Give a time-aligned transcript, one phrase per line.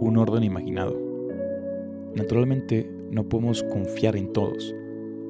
[0.00, 0.98] un orden imaginado.
[2.14, 4.74] Naturalmente, no podemos confiar en todos.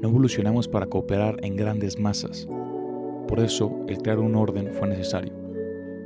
[0.00, 2.48] No evolucionamos para cooperar en grandes masas.
[3.28, 5.32] Por eso, el crear un orden fue necesario.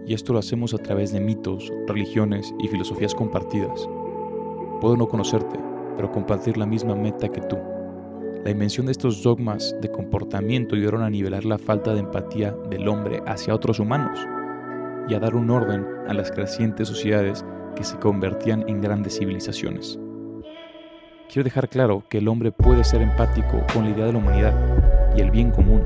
[0.07, 3.89] Y esto lo hacemos a través de mitos, religiones y filosofías compartidas.
[4.81, 5.59] Puedo no conocerte,
[5.97, 7.57] pero compartir la misma meta que tú.
[8.45, 12.89] La invención de estos dogmas de comportamiento ayudaron a nivelar la falta de empatía del
[12.89, 14.19] hombre hacia otros humanos
[15.09, 17.43] y a dar un orden a las crecientes sociedades
[17.75, 19.99] que se convertían en grandes civilizaciones.
[21.29, 25.15] Quiero dejar claro que el hombre puede ser empático con la idea de la humanidad
[25.17, 25.83] y el bien común,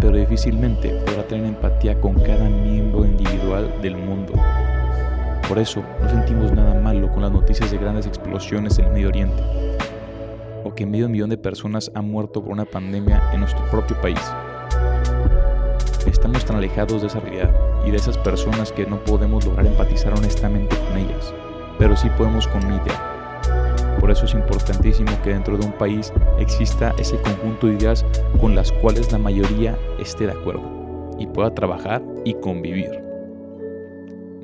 [0.00, 4.34] pero difícilmente podrá tener empatía con cada miembro individual del mundo.
[5.48, 9.08] Por eso no sentimos nada malo con las noticias de grandes explosiones en el Medio
[9.08, 9.42] Oriente,
[10.64, 14.20] o que medio millón de personas han muerto por una pandemia en nuestro propio país.
[16.26, 17.54] Estamos tan alejados de esa realidad
[17.86, 21.32] y de esas personas que no podemos lograr empatizar honestamente con ellas,
[21.78, 22.62] pero sí podemos con.
[24.00, 28.04] Por eso es importantísimo que dentro de un país exista ese conjunto de ideas
[28.40, 32.90] con las cuales la mayoría esté de acuerdo y pueda trabajar y convivir.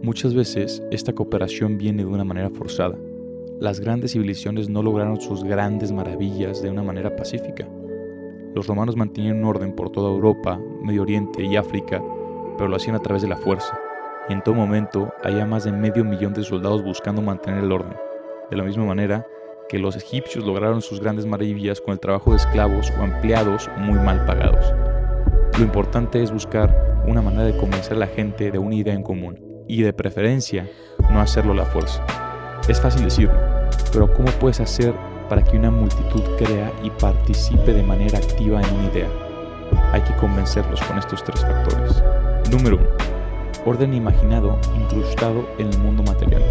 [0.05, 2.97] Muchas veces esta cooperación viene de una manera forzada.
[3.59, 7.67] Las grandes civilizaciones no lograron sus grandes maravillas de una manera pacífica.
[8.55, 12.03] Los romanos mantenían un orden por toda Europa, Medio Oriente y África,
[12.56, 13.78] pero lo hacían a través de la fuerza.
[14.28, 17.97] Y en todo momento había más de medio millón de soldados buscando mantener el orden.
[18.50, 19.27] De la misma manera
[19.69, 23.98] que los egipcios lograron sus grandes maravillas con el trabajo de esclavos o empleados muy
[23.98, 24.75] mal pagados.
[25.56, 29.03] Lo importante es buscar una manera de convencer a la gente de una idea en
[29.03, 30.69] común y de preferencia
[31.11, 32.05] no hacerlo a la fuerza.
[32.69, 33.34] Es fácil decirlo,
[33.92, 34.94] pero ¿cómo puedes hacer
[35.33, 39.08] para que una multitud crea y participe de manera activa en una idea.
[39.91, 42.02] Hay que convencerlos con estos tres factores.
[42.50, 42.86] Número 1.
[43.64, 46.42] Orden imaginado incrustado en el mundo material.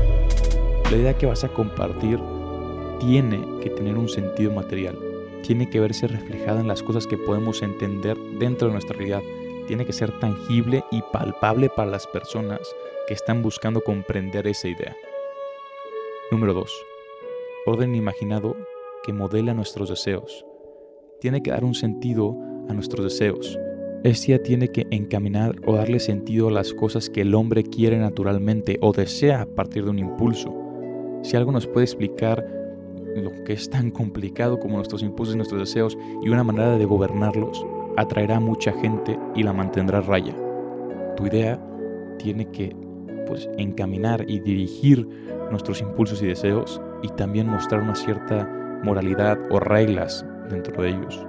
[0.90, 2.20] La idea que vas a compartir
[3.00, 4.98] tiene que tener un sentido material.
[5.44, 9.22] Tiene que verse reflejada en las cosas que podemos entender dentro de nuestra realidad.
[9.68, 12.62] Tiene que ser tangible y palpable para las personas
[13.08, 14.96] que están buscando comprender esa idea.
[16.32, 16.86] Número 2
[17.66, 18.56] orden imaginado
[19.04, 20.46] que modela nuestros deseos.
[21.20, 22.38] Tiene que dar un sentido
[22.70, 23.60] a nuestros deseos.
[24.04, 28.78] Este tiene que encaminar o darle sentido a las cosas que el hombre quiere naturalmente
[28.82, 30.54] o desea a partir de un impulso.
[31.22, 32.46] Si algo nos puede explicar
[33.16, 36.86] lo que es tan complicado como nuestros impulsos y nuestros deseos y una manera de
[36.86, 37.66] gobernarlos,
[37.98, 40.36] atraerá a mucha gente y la mantendrá raya.
[41.16, 41.60] Tu idea
[42.18, 42.76] tiene que
[43.28, 45.08] pues encaminar y dirigir
[45.52, 48.50] nuestros impulsos y deseos y también mostrar una cierta
[48.84, 51.26] moralidad o reglas dentro de ellos.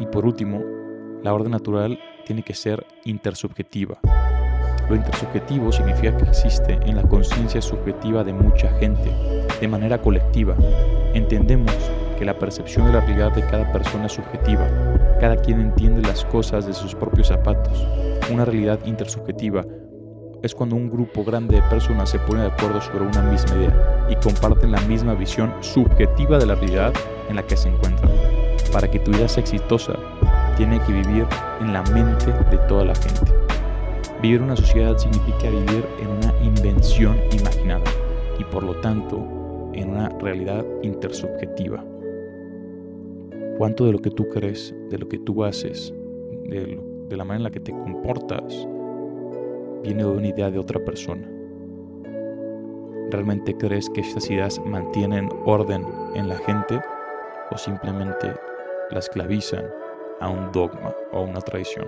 [0.00, 0.62] Y por último,
[1.22, 3.98] la orden natural tiene que ser intersubjetiva.
[4.88, 9.10] Lo intersubjetivo significa que existe en la conciencia subjetiva de mucha gente,
[9.60, 10.54] de manera colectiva.
[11.14, 11.74] Entendemos
[12.18, 14.66] que la percepción de la realidad de cada persona es subjetiva.
[15.20, 17.86] Cada quien entiende las cosas de sus propios zapatos.
[18.32, 19.64] Una realidad intersubjetiva
[20.42, 24.06] es cuando un grupo grande de personas se pone de acuerdo sobre una misma idea
[24.08, 26.92] y comparten la misma visión subjetiva de la realidad
[27.28, 28.10] en la que se encuentran.
[28.72, 29.94] Para que tu vida sea exitosa,
[30.56, 31.26] tiene que vivir
[31.60, 33.32] en la mente de toda la gente.
[34.22, 37.84] Vivir una sociedad significa vivir en una invención imaginada
[38.38, 41.84] y por lo tanto en una realidad intersubjetiva.
[43.56, 45.92] ¿Cuánto de lo que tú crees, de lo que tú haces,
[46.44, 46.78] de,
[47.08, 48.68] de la manera en la que te comportas,
[49.82, 51.28] viene de una idea de otra persona.
[53.10, 55.84] ¿Realmente crees que estas ideas mantienen orden
[56.14, 56.80] en la gente
[57.50, 58.32] o simplemente
[58.90, 59.64] la esclavizan
[60.20, 61.86] a un dogma o a una tradición?